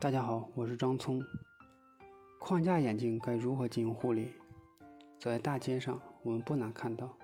[0.00, 1.20] 大家好，我是张聪。
[2.38, 4.28] 框架眼镜该如何进行护理？
[5.18, 7.18] 走在大街上，我们不难看到，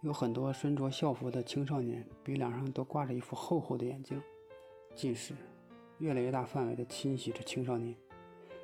[0.00, 4.22] 有很多身着校服的青少年鼻梁上都挂着一副厚厚的眼镜，
[4.94, 5.34] 近视
[5.98, 7.94] 越来越大范围地侵袭着青少年，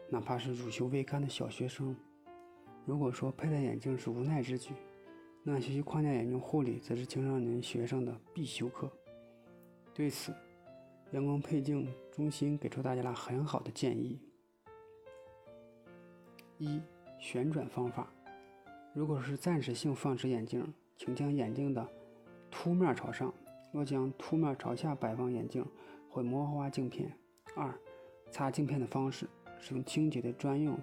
[0.09, 1.95] 哪怕是乳臭未干的小学生。
[2.87, 4.73] 如果说佩戴眼镜是无奈之举，
[5.43, 8.91] 那学习框架眼镜护理则是青少年学生的必修课。
[9.93, 10.33] 对此，
[11.15, 14.19] 阳光配镜中心给出大家了很好的建议：
[16.59, 16.83] 一、
[17.21, 18.12] 旋转方法。
[18.93, 21.88] 如果是暂时性放置眼镜，请将眼镜的
[22.51, 23.33] 凸面朝上；
[23.71, 25.65] 若将凸面朝下摆放眼镜，
[26.11, 27.16] 会磨花镜片。
[27.55, 27.73] 二、
[28.33, 29.29] 擦镜片的方式：
[29.60, 30.77] 使用清洁的专用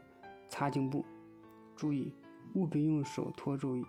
[0.47, 1.03] 擦镜布，
[1.75, 2.15] 注意
[2.55, 3.83] 务必用手托住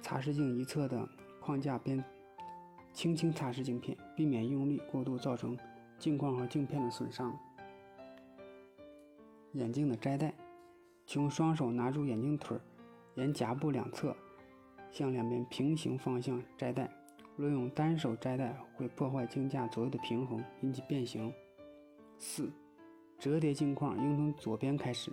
[0.00, 1.08] 擦拭镜一侧的
[1.40, 2.04] 框架边，
[2.96, 5.54] 轻轻擦拭镜片，避免用力过度造成。
[5.98, 7.38] 镜框和镜片的损伤。
[9.52, 10.32] 眼镜的摘戴，
[11.04, 12.58] 请用双手拿住眼镜腿，
[13.16, 14.16] 沿夹部两侧
[14.90, 16.90] 向两边平行方向摘戴。
[17.36, 21.30] 若用单手摘戴，会破坏镜架左右的平衡，引起变形。
[22.16, 22.50] 四、
[23.18, 25.12] 折叠镜框应从左边开始。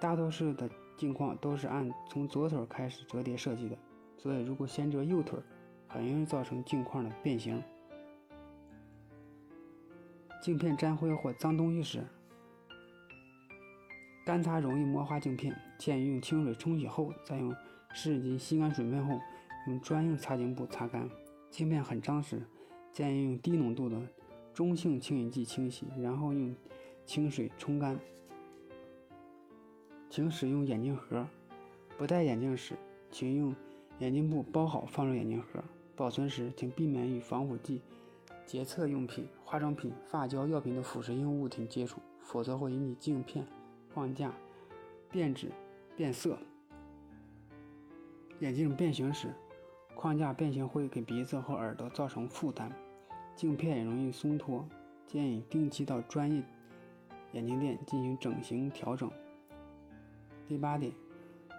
[0.00, 3.76] 大多数的镜框都是按从左腿开始折叠设计的，
[4.16, 5.38] 所以如果先折右腿，
[5.88, 7.62] 很容易造成镜框的变形。
[10.40, 12.04] 镜片沾灰或脏东西时，
[14.24, 17.54] 干擦容易磨花镜片，建议用清水冲洗后，再用
[17.92, 19.18] 湿纸巾吸干水分后，
[19.66, 21.08] 用专用擦镜布擦干。
[21.50, 22.40] 镜片很脏时，
[22.92, 24.00] 建议用低浓度的
[24.54, 26.54] 中性清洗剂清洗，然后用
[27.04, 27.98] 清水冲干。
[30.10, 31.26] 请使用眼镜盒，
[31.96, 32.76] 不戴眼镜时，
[33.10, 33.54] 请用
[33.98, 35.62] 眼镜布包好放入眼镜盒。
[35.98, 37.82] 保存时，请避免与防腐剂。
[38.46, 43.44] 洁厕用品、化妆品、发胶、药品的腐蚀性物体接触，否则会引起镜片
[43.92, 44.32] 框架
[45.10, 45.50] 变质、
[45.96, 46.38] 变色。
[48.38, 49.34] 眼镜变形时，
[49.96, 52.70] 框架变形会给鼻子和耳朵造成负担，
[53.34, 54.64] 镜片也容易松脱。
[55.04, 56.42] 建议定期到专业
[57.32, 59.10] 眼镜店进行整形调整。
[60.46, 60.92] 第八点，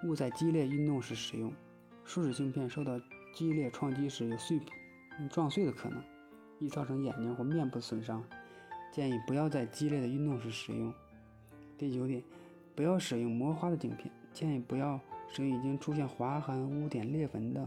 [0.06, 1.52] 勿在激烈运动时使用。
[2.06, 3.00] 树脂镜片受到
[3.34, 6.02] 激烈撞击时有碎片、撞碎的可能。
[6.62, 8.22] 易造成眼睛或面部损伤，
[8.92, 10.94] 建议不要在激烈的运动时使用。
[11.78, 12.22] 第九点，
[12.76, 17.66] 不要使用磨花的镜片，建议不要使用已经出现划痕、污点、裂纹的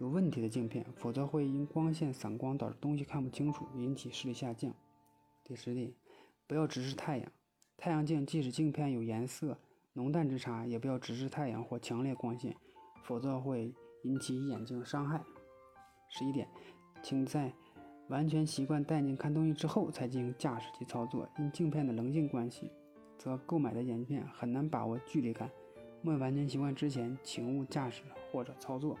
[0.00, 4.74] 有问题的镜片，否则会因光线散光导致东西看不清楚，引起视力下降。
[5.44, 5.92] 第十点，
[6.48, 7.32] 不要直视太阳，
[7.76, 9.56] 太阳镜即使镜片有颜色
[9.92, 12.56] 浓淡之差，也不要直视太阳或强烈光线，
[13.04, 13.72] 否则会
[14.02, 15.22] 引起眼睛伤害。
[16.08, 16.48] 十一点，
[17.02, 17.52] 请在
[18.08, 22.70] 完全习惯戴镜看东西之后才进行驾驶及操作，因镜片的棱镜关系，
[23.16, 25.50] 则购买的眼镜片很难把握距离感。
[26.04, 28.98] 未完全习惯之前，请勿驾驶或者操作。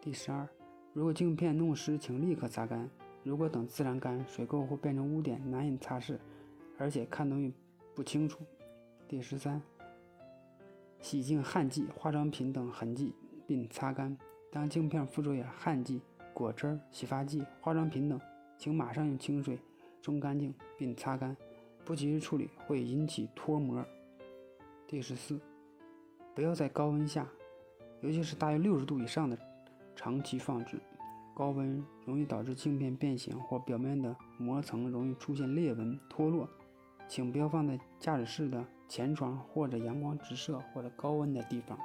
[0.00, 0.48] 第十二，
[0.92, 2.88] 如果镜片弄湿，请立刻擦干。
[3.24, 6.16] 如果等自然干，水垢会变成污点，难以擦拭，
[6.78, 7.52] 而且看东西
[7.92, 8.44] 不清楚。
[9.08, 9.60] 第十三，
[11.00, 13.12] 洗净汗迹、化妆品等痕迹，
[13.46, 14.16] 并擦干。
[14.50, 16.00] 当镜片附着有汗迹。
[16.34, 18.20] 果汁、洗发剂、化妆品等，
[18.58, 19.58] 请马上用清水
[20.02, 21.34] 冲干净并擦干，
[21.82, 23.82] 不及时处理会引起脱膜。
[24.86, 25.40] 第十四，
[26.34, 27.26] 不要在高温下，
[28.02, 29.38] 尤其是大于六十度以上的
[29.94, 30.78] 长期放置，
[31.34, 36.46] 高温容易导致镜片变形或表面的膜层容易出现裂纹脱落。
[37.08, 41.78] 请不要放在驾驶室的前窗或者阳光直射或者高温的地方。